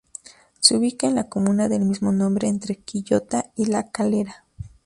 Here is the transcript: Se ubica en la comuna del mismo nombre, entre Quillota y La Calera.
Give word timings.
Se 0.59 0.75
ubica 0.75 1.05
en 1.05 1.13
la 1.13 1.29
comuna 1.29 1.69
del 1.69 1.85
mismo 1.85 2.11
nombre, 2.11 2.47
entre 2.47 2.75
Quillota 2.77 3.51
y 3.55 3.65
La 3.65 3.91
Calera. 3.91 4.45